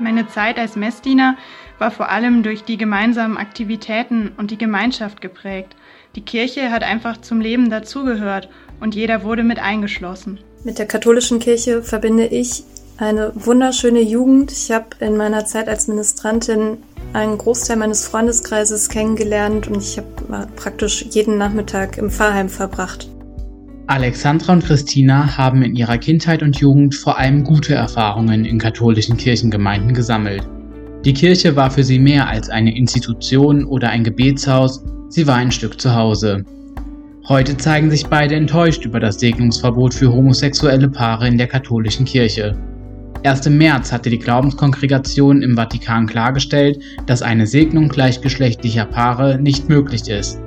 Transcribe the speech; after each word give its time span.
Meine 0.00 0.26
Zeit 0.28 0.58
als 0.58 0.76
Messdiener 0.76 1.36
war 1.78 1.90
vor 1.90 2.08
allem 2.08 2.42
durch 2.42 2.64
die 2.64 2.78
gemeinsamen 2.78 3.36
Aktivitäten 3.36 4.32
und 4.38 4.50
die 4.50 4.56
Gemeinschaft 4.56 5.20
geprägt. 5.20 5.76
Die 6.16 6.22
Kirche 6.22 6.70
hat 6.70 6.82
einfach 6.82 7.20
zum 7.20 7.40
Leben 7.40 7.68
dazugehört 7.68 8.48
und 8.80 8.94
jeder 8.94 9.24
wurde 9.24 9.42
mit 9.42 9.58
eingeschlossen. 9.58 10.40
Mit 10.64 10.78
der 10.78 10.86
katholischen 10.86 11.38
Kirche 11.38 11.82
verbinde 11.82 12.26
ich 12.26 12.64
eine 12.96 13.32
wunderschöne 13.34 14.00
Jugend. 14.00 14.52
Ich 14.52 14.70
habe 14.72 14.86
in 15.00 15.18
meiner 15.18 15.44
Zeit 15.44 15.68
als 15.68 15.86
Ministrantin 15.86 16.78
einen 17.12 17.36
Großteil 17.36 17.76
meines 17.76 18.06
Freundeskreises 18.06 18.88
kennengelernt 18.88 19.68
und 19.68 19.82
ich 19.82 19.98
habe 19.98 20.48
praktisch 20.56 21.04
jeden 21.10 21.36
Nachmittag 21.36 21.98
im 21.98 22.10
Pfarrheim 22.10 22.48
verbracht. 22.48 23.08
Alexandra 23.90 24.52
und 24.52 24.64
Christina 24.64 25.36
haben 25.36 25.62
in 25.62 25.74
ihrer 25.74 25.98
Kindheit 25.98 26.44
und 26.44 26.60
Jugend 26.60 26.94
vor 26.94 27.18
allem 27.18 27.42
gute 27.42 27.74
Erfahrungen 27.74 28.44
in 28.44 28.56
katholischen 28.56 29.16
Kirchengemeinden 29.16 29.94
gesammelt. 29.94 30.46
Die 31.04 31.12
Kirche 31.12 31.56
war 31.56 31.72
für 31.72 31.82
sie 31.82 31.98
mehr 31.98 32.28
als 32.28 32.48
eine 32.48 32.76
Institution 32.76 33.64
oder 33.64 33.88
ein 33.88 34.04
Gebetshaus, 34.04 34.84
sie 35.08 35.26
war 35.26 35.34
ein 35.34 35.50
Stück 35.50 35.80
zu 35.80 35.92
Hause. 35.92 36.44
Heute 37.26 37.56
zeigen 37.56 37.90
sich 37.90 38.06
beide 38.06 38.36
enttäuscht 38.36 38.84
über 38.84 39.00
das 39.00 39.18
Segnungsverbot 39.18 39.92
für 39.92 40.12
homosexuelle 40.12 40.88
Paare 40.88 41.26
in 41.26 41.36
der 41.36 41.48
katholischen 41.48 42.06
Kirche. 42.06 42.56
Erst 43.24 43.48
im 43.48 43.58
März 43.58 43.90
hatte 43.90 44.08
die 44.08 44.20
Glaubenskongregation 44.20 45.42
im 45.42 45.56
Vatikan 45.56 46.06
klargestellt, 46.06 46.80
dass 47.06 47.22
eine 47.22 47.48
Segnung 47.48 47.88
gleichgeschlechtlicher 47.88 48.84
Paare 48.84 49.40
nicht 49.40 49.68
möglich 49.68 50.08
ist. 50.08 50.40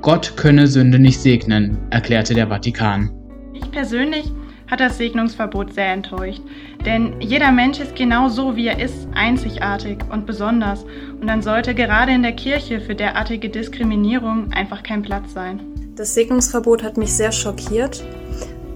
Gott 0.00 0.36
könne 0.36 0.68
Sünde 0.68 0.98
nicht 0.98 1.20
segnen, 1.20 1.76
erklärte 1.90 2.32
der 2.32 2.48
Vatikan. 2.48 3.10
Ich 3.52 3.68
persönlich 3.70 4.32
hat 4.70 4.80
das 4.80 4.96
Segnungsverbot 4.96 5.74
sehr 5.74 5.92
enttäuscht, 5.92 6.40
denn 6.86 7.20
jeder 7.20 7.50
Mensch 7.50 7.80
ist 7.80 7.96
genau 7.96 8.28
so, 8.28 8.54
wie 8.54 8.68
er 8.68 8.80
ist, 8.80 9.08
einzigartig 9.14 9.98
und 10.10 10.24
besonders 10.24 10.84
und 11.20 11.26
dann 11.26 11.42
sollte 11.42 11.74
gerade 11.74 12.12
in 12.12 12.22
der 12.22 12.32
Kirche 12.32 12.80
für 12.80 12.94
derartige 12.94 13.48
Diskriminierung 13.48 14.52
einfach 14.52 14.82
kein 14.84 15.02
Platz 15.02 15.32
sein. 15.32 15.60
Das 15.96 16.14
Segnungsverbot 16.14 16.84
hat 16.84 16.96
mich 16.96 17.12
sehr 17.12 17.32
schockiert, 17.32 18.04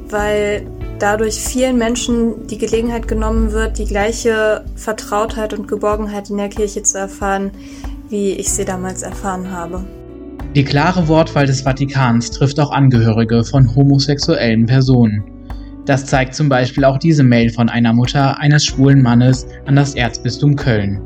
weil 0.09 0.67
dadurch 0.99 1.37
vielen 1.37 1.79
Menschen 1.79 2.49
die 2.49 2.59
Gelegenheit 2.59 3.07
genommen 3.07 3.53
wird, 3.53 3.79
die 3.79 3.87
gleiche 3.87 4.65
Vertrautheit 4.75 5.55
und 5.55 5.69
Geborgenheit 5.69 6.31
in 6.31 6.39
der 6.39 6.49
Kirche 6.49 6.83
zu 6.83 6.99
erfahren, 6.99 7.53
wie 8.09 8.33
ich 8.33 8.51
sie 8.51 8.65
damals 8.65 9.03
erfahren 9.03 9.53
habe. 9.53 9.85
Die 10.55 10.65
klare 10.65 11.09
Wortwahl 11.09 11.47
des 11.47 11.63
Vatikans 11.63 12.31
trifft 12.31 12.61
auch 12.61 12.71
Angehörige 12.73 13.43
von 13.43 13.75
homosexuellen 13.75 14.67
Personen. 14.67 15.25
Das 15.87 16.05
zeigt 16.05 16.35
zum 16.35 16.51
Beispiel 16.51 16.85
auch 16.85 16.99
diese 16.99 17.23
Mail 17.23 17.49
von 17.49 17.71
einer 17.71 17.95
Mutter 17.95 18.39
eines 18.39 18.67
schwulen 18.67 19.01
Mannes 19.01 19.47
an 19.65 19.77
das 19.77 19.95
Erzbistum 19.95 20.55
Köln. 20.55 21.01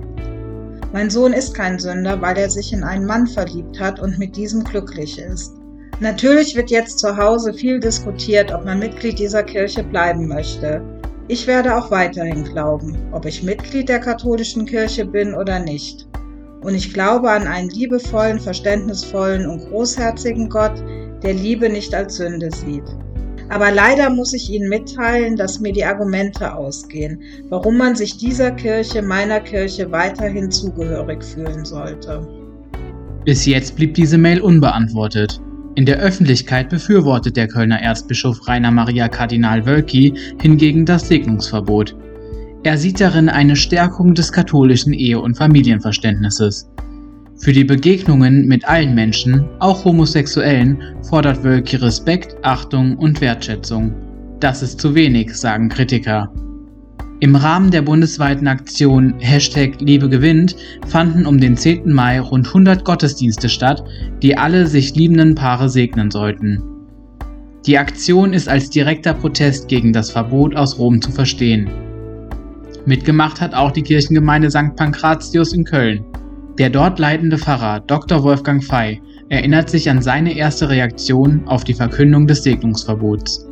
Mein 0.93 1.11
Sohn 1.11 1.33
ist 1.33 1.55
kein 1.55 1.79
Sünder, 1.79 2.21
weil 2.21 2.37
er 2.37 2.51
sich 2.51 2.73
in 2.73 2.83
einen 2.83 3.07
Mann 3.07 3.29
verliebt 3.29 3.79
hat 3.79 4.01
und 4.01 4.19
mit 4.19 4.37
diesem 4.37 4.65
glücklich 4.65 5.17
ist. 5.17 5.53
Natürlich 6.01 6.57
wird 6.57 6.71
jetzt 6.71 6.99
zu 6.99 7.17
Hause 7.17 7.55
viel 7.55 7.79
diskutiert, 7.79 8.53
ob 8.53 8.65
man 8.65 8.81
Mitglied 8.81 9.17
dieser 9.17 9.45
Kirche 9.45 9.85
bleiben 9.85 10.27
möchte. 10.27 10.83
Ich 11.29 11.47
werde 11.47 11.77
auch 11.77 11.93
weiterhin 11.93 12.43
glauben, 12.43 12.97
ob 13.13 13.25
ich 13.25 13.45
Mitglied 13.45 13.89
der 13.89 14.01
katholischen 14.01 14.67
Kirche 14.67 15.07
bin 15.07 15.35
oder 15.35 15.61
nicht. 15.61 16.09
Und 16.63 16.75
ich 16.75 16.93
glaube 16.93 17.31
an 17.31 17.47
einen 17.47 17.71
liebevollen, 17.71 18.41
verständnisvollen 18.41 19.47
und 19.49 19.69
großherzigen 19.69 20.49
Gott, 20.49 20.83
der 21.23 21.35
Liebe 21.35 21.69
nicht 21.69 21.95
als 21.95 22.17
Sünde 22.17 22.51
sieht. 22.51 22.85
Aber 23.49 23.71
leider 23.71 24.11
muss 24.11 24.33
ich 24.33 24.51
Ihnen 24.51 24.69
mitteilen, 24.69 25.37
dass 25.37 25.61
mir 25.61 25.73
die 25.73 25.85
Argumente 25.85 26.53
ausgehen, 26.53 27.21
warum 27.49 27.77
man 27.77 27.95
sich 27.95 28.17
dieser 28.17 28.51
Kirche, 28.51 29.03
meiner 29.03 29.41
Kirche, 29.41 29.91
weiterhin 29.93 30.51
zugehörig 30.51 31.23
fühlen 31.23 31.65
sollte. 31.65 32.27
Bis 33.25 33.47
jetzt 33.47 33.77
blieb 33.77 33.95
diese 33.95 34.19
Mail 34.19 34.41
unbeantwortet. 34.41 35.41
In 35.77 35.85
der 35.85 35.99
Öffentlichkeit 35.99 36.71
befürwortet 36.71 37.37
der 37.37 37.49
Kölner 37.49 37.81
Erzbischof 37.81 38.49
Rainer 38.49 38.71
Maria 38.71 39.09
Kardinal 39.09 39.67
Wölki 39.67 40.15
hingegen 40.41 40.87
das 40.87 41.07
Segnungsverbot. 41.07 41.95
Er 42.67 42.77
sieht 42.79 43.01
darin 43.01 43.29
eine 43.29 43.55
Stärkung 43.55 44.13
des 44.13 44.33
katholischen 44.33 44.93
Ehe- 44.93 45.21
und 45.21 45.37
Familienverständnisses. 45.37 46.69
Für 47.39 47.53
die 47.53 47.63
Begegnungen 47.63 48.49
mit 48.49 48.67
allen 48.67 48.93
Menschen, 48.93 49.45
auch 49.61 49.85
Homosexuellen, 49.85 50.83
fordert 51.09 51.45
Wölki 51.45 51.77
Respekt, 51.77 52.35
Achtung 52.43 52.97
und 52.97 53.21
Wertschätzung. 53.21 53.95
Das 54.41 54.65
ist 54.65 54.81
zu 54.81 54.97
wenig, 54.97 55.33
sagen 55.33 55.69
Kritiker. 55.69 56.29
Im 57.21 57.37
Rahmen 57.37 57.71
der 57.71 57.83
bundesweiten 57.83 58.49
Aktion 58.49 59.15
Hashtag 59.21 59.81
Liebe 59.81 60.09
gewinnt 60.09 60.57
fanden 60.89 61.25
um 61.25 61.39
den 61.39 61.57
10. 61.57 61.93
Mai 61.93 62.19
rund 62.21 62.49
100 62.49 62.85
Gottesdienste 62.85 63.49
statt, 63.49 63.85
die 64.25 64.37
alle 64.37 64.67
sich 64.67 64.97
liebenden 64.97 65.37
Paare 65.37 65.69
segnen 65.69 66.11
sollten. 66.11 66.61
Die 67.65 67.79
Aktion 67.79 68.33
ist 68.33 68.49
als 68.49 68.71
direkter 68.71 69.15
Protest 69.15 69.69
gegen 69.69 69.93
das 69.93 70.11
Verbot 70.11 70.57
aus 70.57 70.81
Rom 70.81 71.01
zu 71.01 71.13
verstehen. 71.13 71.71
Mitgemacht 72.87 73.41
hat 73.41 73.53
auch 73.53 73.73
die 73.73 73.83
Kirchengemeinde 73.83 74.49
St. 74.49 74.77
Pankratius 74.77 75.53
in 75.53 75.65
Köln. 75.65 76.05
Der 76.57 76.71
dort 76.71 77.01
leitende 77.01 77.37
Pfarrer 77.37 77.81
Dr. 77.81 78.23
Wolfgang 78.23 78.63
Fey 78.63 79.03
erinnert 79.29 79.69
sich 79.69 79.91
an 79.91 80.01
seine 80.01 80.37
erste 80.37 80.69
Reaktion 80.69 81.43
auf 81.47 81.65
die 81.65 81.75
Verkündung 81.75 82.29
des 82.29 82.45
Segnungsverbots. 82.45 83.45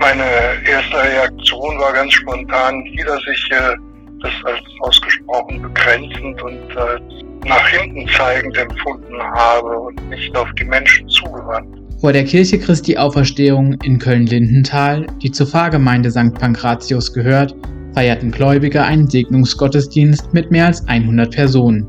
Meine 0.00 0.24
erste 0.68 0.96
Reaktion 0.96 1.78
war 1.78 1.92
ganz 1.92 2.12
spontan 2.12 2.84
die, 2.84 3.04
dass 3.06 3.20
ich 3.32 3.50
äh, 3.52 3.76
das 4.20 4.32
als 4.44 4.60
ausgesprochen 4.80 5.62
begrenzend 5.62 6.42
und 6.42 6.54
äh, 6.54 7.48
nach 7.48 7.68
hinten 7.68 8.08
zeigend 8.08 8.56
empfunden 8.58 9.22
habe 9.22 9.78
und 9.78 10.10
nicht 10.10 10.36
auf 10.36 10.48
die 10.58 10.64
Menschen 10.64 11.08
zugewandt. 11.08 11.68
Vor 12.00 12.12
der 12.12 12.24
Kirche 12.24 12.58
Christi 12.58 12.96
Auferstehung 12.96 13.74
in 13.84 14.00
Köln-Lindenthal, 14.00 15.06
die 15.22 15.30
zur 15.30 15.46
Pfarrgemeinde 15.46 16.10
St. 16.10 16.34
Pankratius 16.34 17.12
gehört, 17.12 17.54
feierten 17.94 18.30
Gläubige 18.30 18.82
einen 18.82 19.08
Segnungsgottesdienst 19.08 20.32
mit 20.32 20.50
mehr 20.50 20.66
als 20.66 20.86
100 20.86 21.34
Personen. 21.34 21.86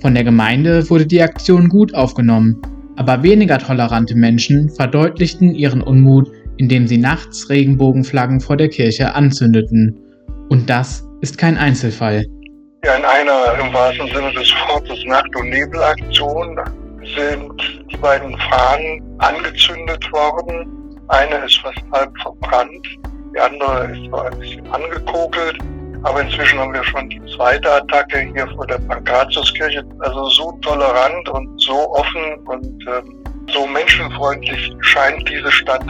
Von 0.00 0.14
der 0.14 0.24
Gemeinde 0.24 0.88
wurde 0.90 1.06
die 1.06 1.22
Aktion 1.22 1.68
gut 1.68 1.94
aufgenommen, 1.94 2.60
aber 2.96 3.22
weniger 3.22 3.58
tolerante 3.58 4.14
Menschen 4.14 4.70
verdeutlichten 4.70 5.54
ihren 5.54 5.82
Unmut, 5.82 6.30
indem 6.58 6.86
sie 6.86 6.98
nachts 6.98 7.48
Regenbogenflaggen 7.50 8.40
vor 8.40 8.56
der 8.56 8.68
Kirche 8.68 9.14
anzündeten. 9.14 9.98
Und 10.48 10.70
das 10.70 11.04
ist 11.20 11.38
kein 11.38 11.56
Einzelfall. 11.56 12.26
Ja, 12.84 12.94
in 12.94 13.04
einer 13.04 13.66
im 13.66 13.72
wahrsten 13.74 14.06
Sinne 14.08 14.32
des 14.32 14.52
Wortes 14.68 15.04
Nacht- 15.06 15.34
und 15.36 15.48
Nebelaktion 15.48 16.58
sind 17.16 17.86
die 17.90 17.96
beiden 17.96 18.36
Fahnen 18.50 19.02
angezündet 19.18 20.12
worden. 20.12 20.68
Eine 21.08 21.44
ist 21.44 21.58
fast 21.60 21.82
halb 21.92 22.12
verbrannt 22.20 22.86
die 23.36 23.40
andere 23.40 23.92
ist 23.92 24.10
noch 24.10 24.24
ein 24.24 24.38
bisschen 24.38 24.66
angekokelt. 24.72 25.58
Aber 26.02 26.22
inzwischen 26.22 26.58
haben 26.58 26.72
wir 26.72 26.84
schon 26.84 27.08
die 27.08 27.20
zweite 27.36 27.70
Attacke 27.70 28.20
hier 28.34 28.46
vor 28.54 28.66
der 28.66 28.78
Pankratiuskirche. 28.78 29.84
Also 30.00 30.28
so 30.30 30.58
tolerant 30.62 31.28
und 31.30 31.60
so 31.60 31.90
offen 31.92 32.38
und 32.46 32.84
ähm, 32.86 33.24
so 33.52 33.66
menschenfreundlich 33.66 34.72
scheint 34.80 35.28
diese 35.28 35.50
Stadt 35.50 35.84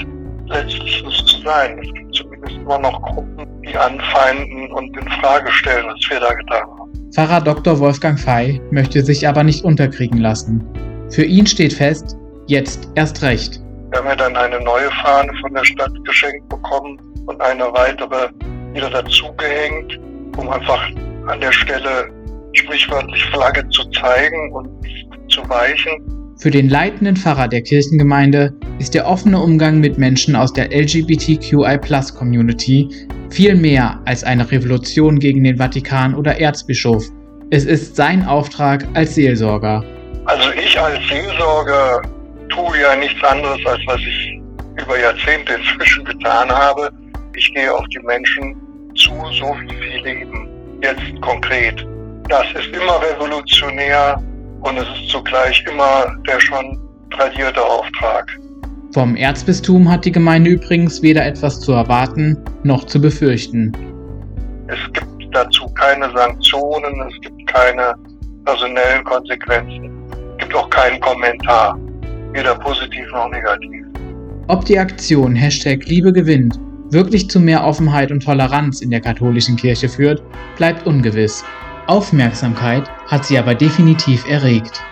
letztlich 0.46 1.04
nicht 1.04 1.28
zu 1.28 1.40
sein. 1.42 1.78
Es 1.82 1.92
gibt 1.92 2.14
zumindest 2.14 2.56
immer 2.56 2.78
noch 2.78 3.00
Gruppen, 3.02 3.46
die 3.62 3.76
anfeinden 3.76 4.72
und 4.72 4.96
in 4.96 5.08
Frage 5.20 5.50
stellen, 5.52 5.86
was 5.86 6.10
wir 6.10 6.20
da 6.20 6.32
getan 6.32 6.62
haben. 6.62 7.12
Pfarrer 7.12 7.40
Dr. 7.40 7.78
Wolfgang 7.78 8.18
Fey 8.18 8.60
möchte 8.70 9.02
sich 9.02 9.26
aber 9.26 9.42
nicht 9.42 9.64
unterkriegen 9.64 10.18
lassen. 10.18 10.64
Für 11.10 11.24
ihn 11.24 11.46
steht 11.46 11.72
fest, 11.72 12.16
jetzt 12.46 12.88
erst 12.94 13.22
recht. 13.22 13.60
Wir 13.96 14.00
haben 14.00 14.08
ja 14.10 14.16
dann 14.16 14.36
eine 14.36 14.60
neue 14.60 14.90
Fahne 15.02 15.32
von 15.40 15.54
der 15.54 15.64
Stadt 15.64 15.92
geschenkt 16.04 16.46
bekommen, 16.50 17.00
und 17.24 17.40
eine 17.40 17.64
weitere 17.72 18.28
wieder 18.74 18.90
dazugehängt, 18.90 19.98
um 20.36 20.50
einfach 20.50 20.90
an 21.28 21.40
der 21.40 21.50
Stelle 21.50 22.10
sprichwörtlich 22.52 23.24
Flagge 23.32 23.66
zu 23.70 23.88
zeigen 23.92 24.52
und 24.52 24.82
nicht 24.82 25.08
zu 25.30 25.48
weichen. 25.48 26.34
Für 26.38 26.50
den 26.50 26.68
leitenden 26.68 27.16
Pfarrer 27.16 27.48
der 27.48 27.62
Kirchengemeinde 27.62 28.52
ist 28.78 28.92
der 28.92 29.06
offene 29.06 29.40
Umgang 29.40 29.80
mit 29.80 29.96
Menschen 29.96 30.36
aus 30.36 30.52
der 30.52 30.70
LGBTQI-Community 30.70 32.90
viel 33.30 33.54
mehr 33.54 33.98
als 34.04 34.24
eine 34.24 34.52
Revolution 34.52 35.18
gegen 35.18 35.42
den 35.42 35.56
Vatikan 35.56 36.14
oder 36.14 36.38
Erzbischof. 36.38 37.02
Es 37.48 37.64
ist 37.64 37.96
sein 37.96 38.26
Auftrag 38.26 38.86
als 38.92 39.14
Seelsorger. 39.14 39.82
Also 40.26 40.50
ich 40.50 40.78
als 40.78 40.98
Seelsorger 41.08 42.02
tue 42.56 42.80
ja 42.80 42.96
nichts 42.96 43.22
anderes, 43.22 43.64
als 43.66 43.80
was 43.86 44.00
ich 44.00 44.40
über 44.82 44.98
Jahrzehnte 44.98 45.54
inzwischen 45.54 46.04
getan 46.04 46.50
habe 46.50 46.90
ich 47.36 47.52
gehe 47.52 47.72
auf 47.72 47.86
die 47.88 47.98
Menschen 48.00 48.56
zu, 48.94 49.12
so 49.38 49.54
wie 49.60 49.68
sie 49.68 49.98
leben. 50.02 50.48
Jetzt 50.82 51.20
konkret. 51.20 51.86
Das 52.28 52.46
ist 52.54 52.74
immer 52.74 53.00
revolutionär 53.02 54.20
und 54.62 54.78
es 54.78 54.88
ist 54.98 55.10
zugleich 55.10 55.64
immer 55.70 56.16
der 56.26 56.40
schon 56.40 56.78
tradierte 57.10 57.62
Auftrag. 57.62 58.26
Vom 58.92 59.16
Erzbistum 59.16 59.90
hat 59.90 60.04
die 60.04 60.12
Gemeinde 60.12 60.50
übrigens 60.50 61.02
weder 61.02 61.24
etwas 61.26 61.60
zu 61.60 61.72
erwarten 61.72 62.38
noch 62.62 62.84
zu 62.84 63.00
befürchten. 63.00 63.72
Es 64.68 64.78
gibt 64.92 65.34
dazu 65.36 65.68
keine 65.74 66.10
Sanktionen, 66.16 67.08
es 67.08 67.20
gibt 67.20 67.46
keine 67.46 67.94
personellen 68.44 69.04
Konsequenzen, 69.04 69.90
es 70.32 70.38
gibt 70.38 70.54
auch 70.54 70.70
keinen 70.70 70.98
Kommentar, 71.00 71.78
weder 72.32 72.54
positiv 72.56 73.06
noch 73.12 73.30
negativ. 73.30 73.86
Ob 74.48 74.64
die 74.64 74.78
Aktion 74.78 75.34
Hashtag 75.34 75.84
Liebe 75.86 76.12
gewinnt 76.12 76.58
wirklich 76.90 77.28
zu 77.28 77.40
mehr 77.40 77.64
Offenheit 77.64 78.10
und 78.10 78.22
Toleranz 78.22 78.80
in 78.80 78.90
der 78.90 79.00
katholischen 79.00 79.56
Kirche 79.56 79.88
führt, 79.88 80.22
bleibt 80.56 80.86
ungewiss. 80.86 81.44
Aufmerksamkeit 81.86 82.88
hat 83.06 83.24
sie 83.24 83.38
aber 83.38 83.54
definitiv 83.54 84.28
erregt. 84.28 84.82